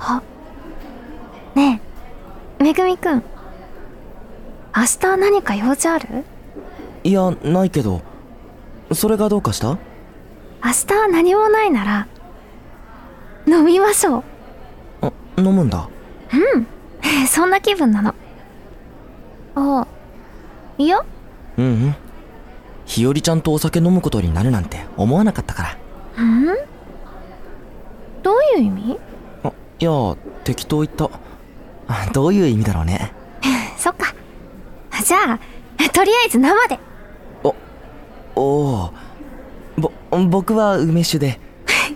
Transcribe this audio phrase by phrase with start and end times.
[0.00, 0.22] あ
[1.54, 1.80] ね
[2.60, 3.22] えめぐみくん
[4.76, 6.24] 明日何か用事ある？
[7.04, 8.02] いやないけど
[8.92, 9.78] それがどうかした？
[10.64, 12.08] 明日は何もないなら
[13.46, 14.24] 飲みましょう。
[15.02, 15.88] あ飲むんだ？
[16.32, 16.66] うん。
[17.26, 18.14] そんな気分なの。
[19.56, 19.86] あ
[20.78, 21.04] いや
[21.58, 21.94] うんうん。
[22.86, 25.76] 日和ちゃんとお酒飲むことになるなんて思わなかったから。
[26.18, 26.46] うん？
[28.22, 28.98] どういう意味？
[28.98, 29.09] あ
[29.80, 31.10] いや適当言った。
[31.88, 33.12] あ どういう意味だろうね。
[33.78, 34.14] そっか。
[35.04, 36.78] じゃあとりあえず生で。
[37.42, 37.54] お
[38.36, 38.92] お
[39.76, 39.90] ぼ
[40.28, 41.40] 僕は梅酒で。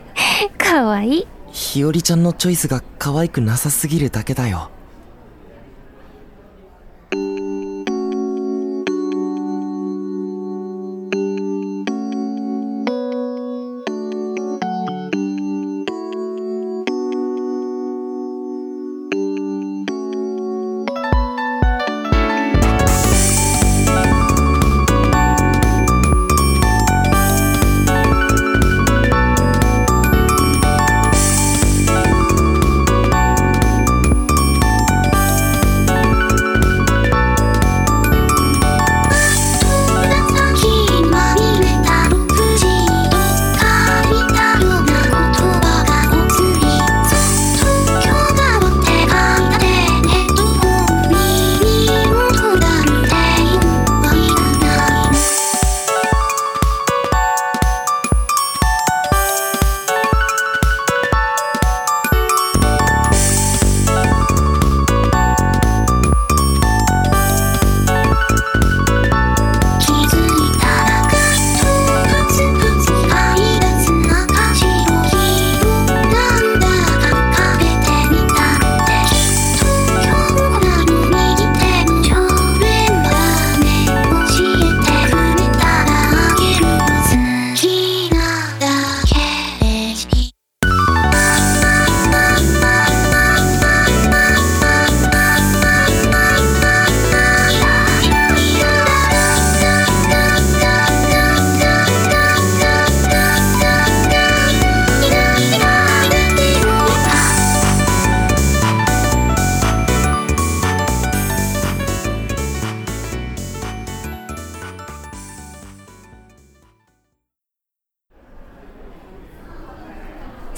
[0.58, 1.26] かわいい。
[1.50, 4.70] 日和ちゃんのチョイスが可愛くなさすぎるだけだよ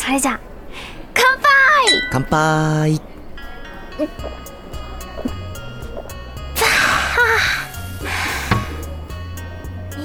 [0.00, 0.32] それじゃ。
[0.32, 0.40] あ
[1.12, 2.00] 乾杯！
[2.10, 2.92] 乾杯！
[2.94, 2.96] い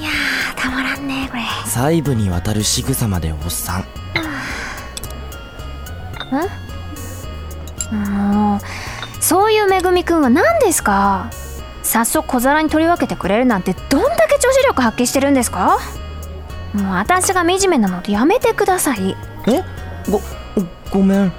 [0.03, 1.43] やーたまらんねこれ。
[1.63, 3.85] 細部にわたる仕草までおっさん。
[7.95, 8.59] もう
[9.23, 11.29] そういうめぐみくんは何ですか？
[11.83, 15.79] 早速小皿に取り分けてくれるなんてどんだけ女子力発揮してるんですか？
[16.73, 19.15] もう私が惨めなのでやめてください。
[19.47, 19.63] え？
[20.09, 20.21] ご
[20.91, 21.31] ごめん。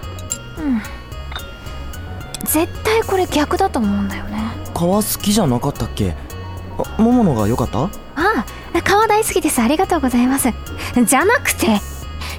[2.44, 4.38] 絶対これ逆だと思うんだよね。
[4.75, 6.15] 皮好きじゃなかったっけ？
[6.78, 7.84] あ桃のが良かった？
[7.84, 9.60] ああ皮大好きです。
[9.60, 10.53] ありがとうございます。
[11.05, 11.81] じゃなくて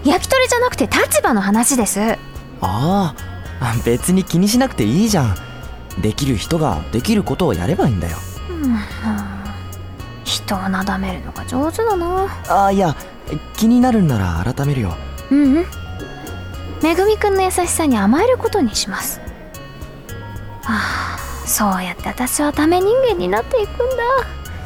[0.04, 2.18] 焼き鳥じゃなくて立場の話です。
[2.62, 3.14] あ
[3.60, 5.36] あ別に気にしなくていいじゃん。
[6.02, 8.18] できる人ができることをやればいいんだよ。
[8.50, 8.78] うん。
[10.24, 12.28] 人をなだめるのが上手だな。
[12.48, 12.96] ああいや
[13.56, 14.96] 気になるんなら改めるよ。
[15.32, 15.66] うんうん
[16.82, 19.20] めぐみくんの優しさに甘えることにします。
[20.64, 23.84] はあそうやって私はダメ人間になっていくんだ。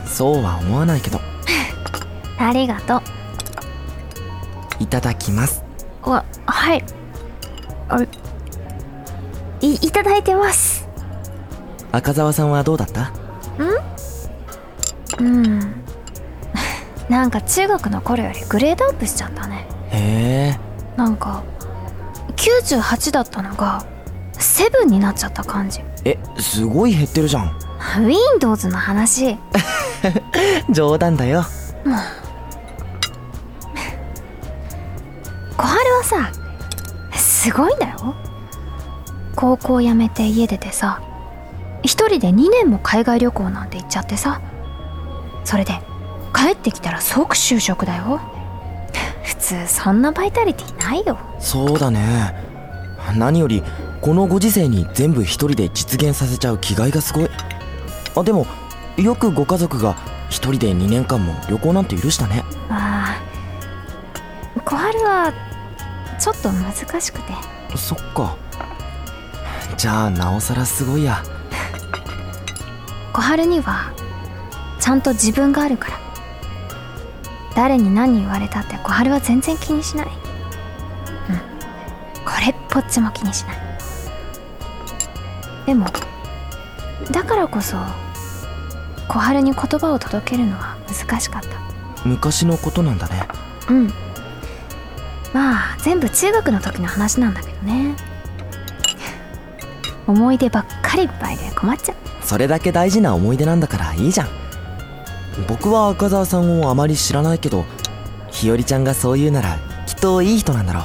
[0.07, 1.19] そうは思わないけど。
[2.39, 3.01] ありがとう。
[4.79, 5.63] いただきます。
[6.03, 6.83] わはい。
[7.89, 8.01] あ
[9.61, 10.87] いいただいてます。
[11.91, 13.11] 赤澤さんはどうだった？
[15.19, 15.83] うん。
[17.09, 19.67] なんか中学の頃よりグレードアップしちゃったね。
[19.91, 20.59] へえ。
[20.97, 21.43] なんか
[22.41, 23.85] 98だったのが
[24.33, 25.81] 7になっちゃった感じ。
[26.05, 27.55] えすごい減ってるじゃん。
[28.03, 29.37] Windows の話。
[30.71, 31.43] 冗談だよ。
[35.55, 36.31] 小春はさ
[37.15, 38.15] すごいんだよ。
[39.35, 41.01] 高校辞めて家出てさ
[41.83, 44.41] 一人で2年も海外旅行なんて行っちゃってさ
[45.43, 45.73] それで
[46.33, 48.19] 帰ってきたら即就職だよ
[49.67, 51.17] そんなバイタリティないよ。
[51.39, 52.33] そうだね。
[53.15, 53.63] 何より
[54.01, 57.29] このご時世に全部一人で実現させちゃう気概がすごい。
[58.15, 58.45] あでも
[58.97, 59.95] よくご家族が
[60.29, 62.43] 一人で2年間も旅行なんて許したね。
[62.69, 63.17] あ
[64.57, 65.33] あ小春は
[66.19, 67.33] ちょっと難しくて。
[67.75, 68.37] そっか。
[69.77, 71.23] じゃあなおさらすごいや。
[73.13, 73.91] 小春には
[74.79, 76.10] ちゃんと自分があるから
[77.61, 80.07] 誰に何言われたって小春は全然気にしない。
[80.07, 80.13] うん。
[82.25, 83.57] これっぽっちも気にしない。
[85.67, 85.85] でも
[87.11, 87.77] だからこそ
[89.07, 91.49] 小春に言葉を届けるのは難しかった。
[92.03, 93.27] 昔のことなんだね。
[93.69, 93.87] うん。
[95.31, 97.95] まあ全部中学の時の話なんだけどね。
[100.07, 101.95] 思い出ばっかりいっぱいで困っちゃう。
[102.23, 104.40] それだけ大事な思い出なんだからいいじゃん
[105.47, 107.65] 僕は赤澤さんをあまり知らないけど
[108.29, 110.83] 日和ちゃんがそう言うならきっといい人なんだろう。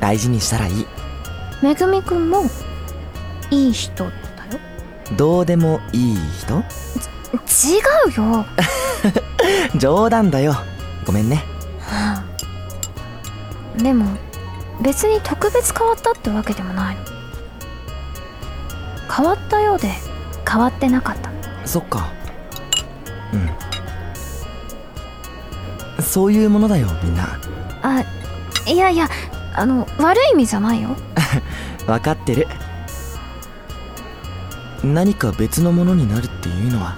[0.00, 0.86] 大事にしたらいい。
[1.62, 2.42] めぐみくんも
[3.50, 4.12] いい人だよ。
[5.16, 6.62] どうでもいい人？
[7.32, 8.46] 違うよ。
[9.76, 10.54] 冗談だよ。
[11.04, 11.44] ごめんね。
[13.76, 14.06] でも
[14.80, 17.02] 別に特別変わったってわけでもないの。
[19.14, 19.92] 変わったようで
[20.48, 21.30] 変わってなかった。
[21.66, 22.10] そっか
[23.32, 23.50] うん。
[26.02, 27.38] そういうものだよみんな。
[27.82, 28.04] あ
[28.66, 29.08] いやいや
[29.54, 30.96] あの悪い意味じゃないよ。
[31.86, 32.46] 分かってる。
[34.82, 36.96] 何か別のものになるっていうのは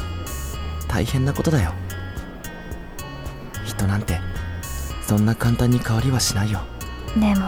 [0.89, 1.73] 大変なことだよ。
[3.65, 4.21] 人なんて
[5.07, 6.61] そんな簡単に変わりはしないよ。
[7.15, 7.47] でも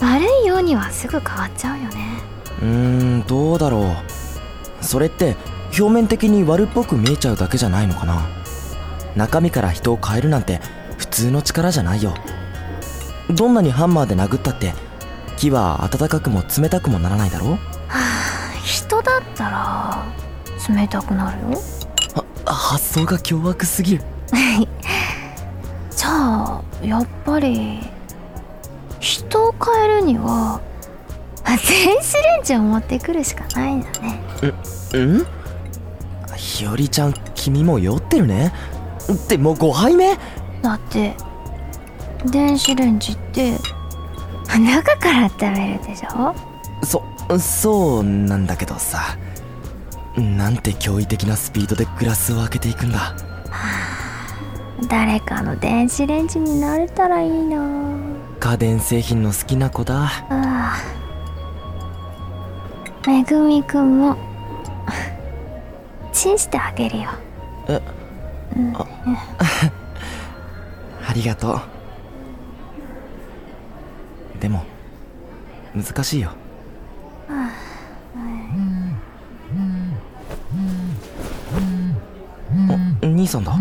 [0.00, 2.22] 悪いようにはすぐ変わっちゃうよね。
[2.60, 3.96] うーんどうだろ
[4.80, 4.84] う。
[4.84, 5.36] それって
[5.78, 8.26] 表面的に悪っぽく見えちゃうだけじゃないのかな。
[9.14, 10.60] 中身から人を変えるなんて
[10.96, 12.14] 普通の力じゃないよ。
[13.30, 14.72] どんなにハンマーで殴ったって
[15.36, 17.58] 木は温かくも冷たくもならないだろ
[18.64, 20.04] 人だったら
[20.68, 21.60] 冷たくなるよ。
[22.14, 24.04] は発想が凶悪すぎる。
[25.90, 27.80] じゃあやっぱり
[29.00, 30.60] 人を変えるには
[31.44, 31.56] 電
[32.02, 34.08] 子レンジを持ってくるしかないんだね。
[34.98, 35.35] んひ
[36.62, 38.52] よりちゃん君も酔ってるね。
[39.12, 40.16] ってもう5杯目？
[40.62, 41.14] だって
[42.26, 43.58] 電子レンジって
[44.58, 46.34] 中から温めるでしょ？
[46.84, 47.02] そ
[47.38, 49.16] そうなんだけどさ。
[50.16, 53.14] なんて驚異的なスピードでグラスを開けていくんだ。
[54.88, 57.62] 誰かの電子レンジになれたらいいな。
[58.40, 60.04] 家電製品の好きな子だ。
[60.04, 60.76] ああ。
[63.06, 64.16] めぐみくんも
[66.26, 67.10] チンしてあげるよ。
[67.68, 67.80] え？
[68.74, 68.84] あ。
[71.14, 71.60] りがとう。
[74.40, 74.64] でも
[75.72, 76.32] 難しいよ。
[83.02, 83.56] お兄さんだ。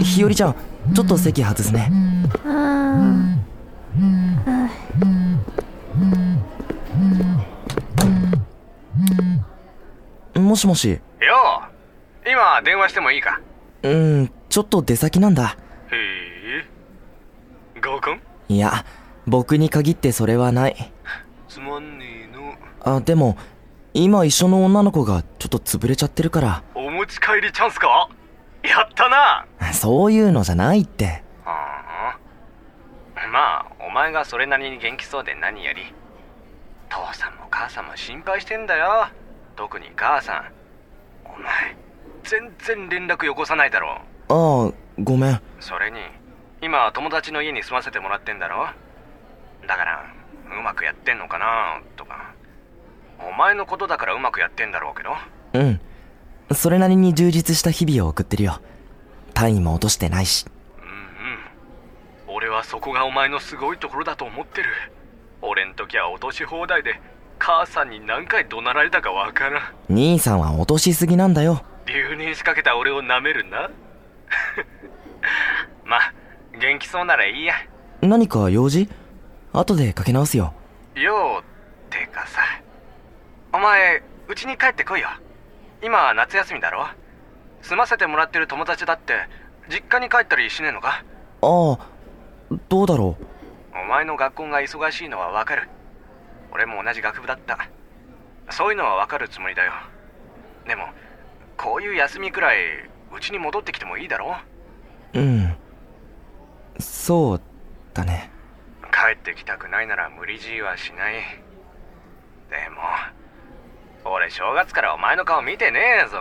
[0.00, 0.54] ひよりちゃん
[0.94, 1.90] ちょっと席外すね。
[2.42, 2.52] う
[10.40, 10.42] ん。
[10.42, 10.98] もしもし
[12.40, 13.38] 今電話してもいいか？
[13.82, 15.58] うんちょっと出先なんだ。
[15.90, 15.96] へ
[17.76, 17.80] え。
[17.82, 18.86] 合コンいや
[19.26, 20.92] 僕に限ってそれはない。
[21.48, 22.96] つまんねえの。
[22.96, 23.36] あでも
[23.92, 26.62] 今一緒の女の子がちょっと潰れちゃってるから。
[26.74, 28.08] お持ち帰りチャンスか？
[28.62, 29.46] やったな！
[29.74, 31.22] そういうのじゃないって。
[31.44, 32.16] あ
[33.16, 35.92] あまあお前がそれなりに元気そうで何より。
[36.88, 39.08] 父さんも母さんも心配してんだよ。
[39.56, 40.44] 特に母さん。
[41.26, 41.76] お前
[42.24, 43.98] 全然連絡よこさないだろ
[44.28, 44.72] ああ
[45.02, 45.40] ごめん。
[45.60, 45.98] それに
[46.62, 48.66] 今友達の家に住ませてもらってんだろ
[49.66, 50.04] だから
[50.58, 52.34] うまくやってんのかなとか。
[53.22, 55.10] お前のことだからうまくやってんだろうけど。
[55.52, 55.80] うん。
[56.54, 58.60] それなりに充実した日々を送ってるよ。
[59.34, 60.46] 単位も落としてないし。
[60.78, 62.36] うんうん。
[62.36, 64.68] 俺はそこがお前のすごいところだと思ってる。
[65.42, 67.00] 俺ん時は落とし放題で
[67.38, 69.62] 母さんに何回怒鳴られたかわからん。
[69.88, 73.70] 兄さんは落としすぎなんだよ留年しかけた俺を舐めるな？
[75.84, 76.12] まあ
[76.58, 77.54] 元気そうならいいや。
[78.02, 78.88] 何か用事？
[79.52, 80.54] 後でかけ直すよ。
[80.94, 81.44] ようっ
[81.90, 82.40] てかさ。
[83.52, 85.08] お前うちに帰ってこいよ。
[85.82, 86.86] 今は夏休みだろ？
[87.62, 89.14] 住ませてもらってる友達だって
[89.68, 91.02] 実家に帰ったりしねえのか？
[91.42, 91.78] ああ
[92.68, 93.16] どうだろ
[93.74, 95.68] お前の学校が忙しいのはわかる。
[96.52, 97.58] 俺も同じ学部だった。
[98.50, 99.72] そういうのはわかるつもりだよ。
[100.66, 100.88] でも
[101.62, 102.58] こういう休みくらい
[103.14, 104.34] うちに戻ってきてもいいだろ
[105.12, 105.18] う？
[105.18, 105.54] うん。
[106.78, 107.40] そう
[107.92, 108.30] だね。
[108.84, 111.14] 帰ってきたくないなら無理強いはしない。
[112.48, 116.18] でも俺正月からお前の顔見てねえぞ。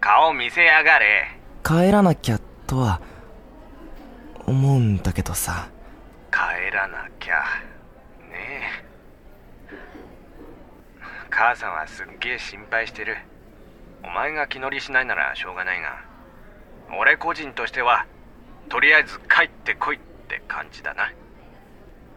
[0.00, 1.38] 顔見せやがれ。
[1.64, 3.00] 帰らなきゃとは
[4.46, 5.70] 思うんだけどさ。
[6.30, 7.36] 帰らなきゃ。
[8.30, 8.84] ねえ。
[11.30, 13.16] 母さんはすっげえ心配してる
[14.02, 16.00] お前が気乗りしないならしょうがないが
[16.98, 18.06] 俺個人としては
[18.68, 21.10] とりあえず帰ってこいって感じだな。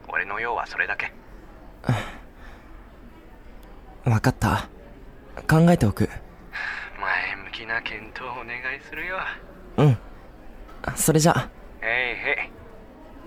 [0.09, 1.13] 俺の用はそれだけ。
[4.09, 4.67] わかった。
[5.49, 6.09] 考えておく。
[6.99, 9.17] 前向きな検討をお願いするよ。
[9.77, 9.97] うん。
[10.95, 11.49] それじゃ。
[11.81, 12.51] へいへい。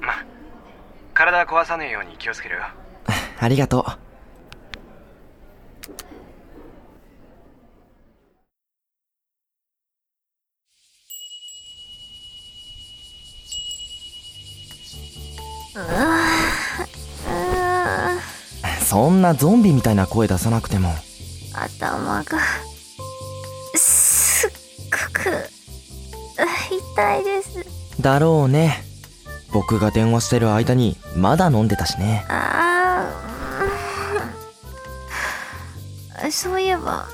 [0.04, 0.12] ま
[1.14, 2.64] 体壊さねえように気をつけろよ。
[3.40, 3.84] ありがとう
[18.84, 20.94] そんなゾンビみたいな声出さなくても。
[21.52, 22.38] 頭が
[23.76, 24.50] すっ
[24.90, 25.48] ごく
[26.94, 27.64] 痛いです。
[28.00, 28.84] だろうね。
[29.52, 32.24] 僕が電話してる間にまだ飲んでたしね。
[32.28, 36.30] あー。
[36.30, 37.06] そういえば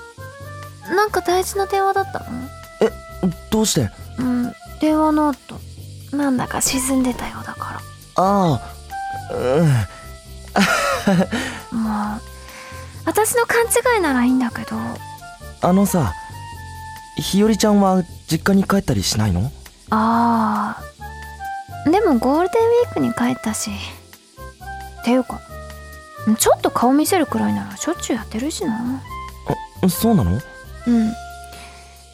[0.88, 2.24] なんか大事な電話だった
[3.50, 3.90] どうして？
[4.18, 5.60] のうん電話の後
[6.12, 7.39] なんだか沈んでたよ
[8.22, 8.60] あ
[9.30, 9.68] あうん。
[11.72, 12.20] らもう
[13.06, 14.76] 私の勘違いならいいんだけど。
[15.62, 16.12] あのさ
[17.16, 19.50] 日和ちゃんは実家に帰ったりしないの？
[19.90, 21.90] あー。
[21.90, 23.70] でもゴールデンウィークに帰ったし。
[25.04, 25.40] ていうか
[26.38, 29.02] ちょっと顔見せるくらいならしょっちゅうやってるしな。
[29.88, 30.32] そうなの？
[30.32, 30.40] うん。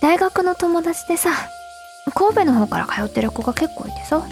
[0.01, 1.31] 大学の友達でさ
[2.15, 4.25] 神戸の方から通ってる子が結構いてさ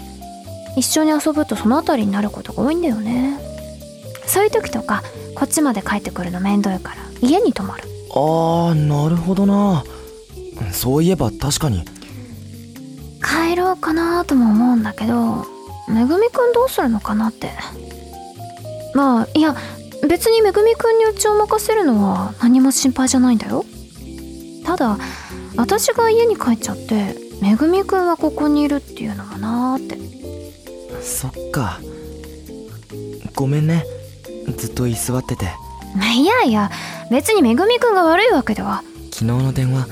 [0.75, 3.39] 一緒に遊ぶとその辺りになることが多いんだよね。
[4.27, 5.03] そういう時とか
[5.35, 7.83] こっちまで帰ってくるのめんどいから家に泊まる。
[8.15, 9.83] ああなるほどな。
[10.71, 11.85] そういえば確かに。
[13.23, 15.45] 帰ろうかなとも思うんだけど
[15.87, 17.51] めぐみくんどうするのかなって。
[18.93, 19.55] まあいや
[20.07, 23.65] 別にめぐみくんにうちを任せるのは何も心配じゃないんだよ。
[24.65, 24.97] ただ
[25.57, 30.24] 私が家に帰っちゃってめぐみくんはここにいるっていうのもなーって
[31.05, 31.79] そっか。
[33.35, 33.85] ごめんね。
[34.57, 35.45] ずっと居座ってて。
[36.15, 36.71] いやいや。
[37.11, 38.83] 別にめぐみくんが悪いわけでは。
[39.11, 39.87] 昨日の電話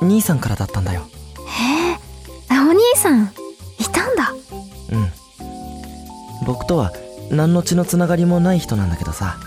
[0.00, 1.02] 兄さんからだったんだよ。
[1.46, 1.98] へえ。
[2.50, 3.30] お兄さん。
[3.78, 4.32] いたんだ。
[4.90, 5.12] うん。
[6.46, 6.92] 僕とは
[7.30, 9.38] 何の血のつながりもない人なんだけどさ。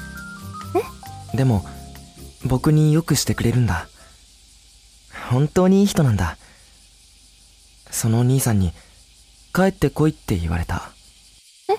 [1.34, 1.66] でも
[2.46, 3.88] 僕によくしてくれるんだ。
[5.30, 6.38] 本当にいい人なんだ。
[7.90, 8.74] その兄さんに
[9.56, 10.92] 帰ってこいって言われた。
[11.70, 11.78] え？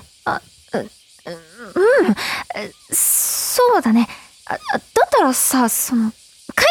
[2.90, 4.08] そうだね。
[4.46, 6.16] ああだったらさその帰っ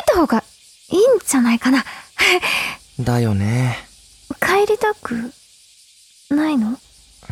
[0.08, 0.44] た方が
[0.90, 1.86] いいんじゃないかな。
[3.00, 3.78] だよね。
[4.42, 5.32] 帰りたく
[6.32, 6.80] ないの？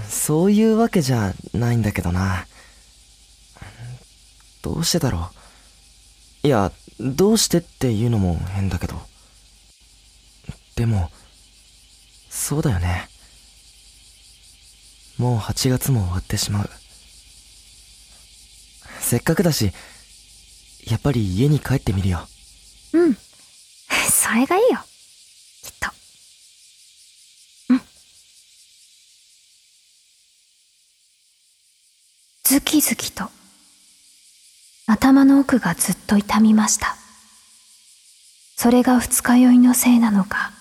[0.07, 2.45] そういうわけじゃないんだけどな。
[4.61, 5.31] どうしてだろ
[6.43, 6.47] う。
[6.47, 9.01] いやどうしてっていうのも変だけど。
[10.75, 11.09] でも
[12.29, 13.09] そうだよね
[15.23, 16.69] もう8月も終わってしまう。
[18.99, 19.71] せっかくだし
[20.85, 22.27] やっぱり家に帰ってみるよ。
[22.91, 23.15] うん。
[23.15, 24.79] それがいいよ。
[25.61, 25.89] きっと。
[27.69, 27.81] うん。
[32.43, 33.29] ズキズキと
[34.87, 36.97] 頭の奥がずっと痛みました。
[38.57, 40.51] それが二日酔いのせいなのか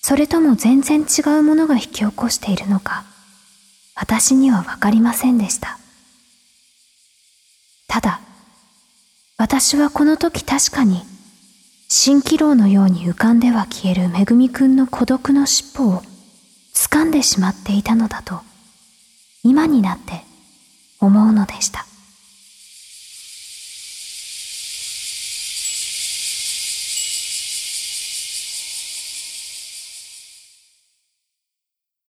[0.00, 3.12] それとも全然違うものが引き起こしているのか。
[3.94, 5.78] 私には分かりませんでした。
[7.88, 8.20] ただ
[9.36, 11.02] 私はこの時確かに
[11.88, 16.02] 蜃気楼のように浮かんでは消えるめぐみくんの孤独の尻尾を
[16.74, 18.40] 掴んでしまっていたのだと
[19.44, 20.24] 今になって
[21.00, 21.86] 思うのでした。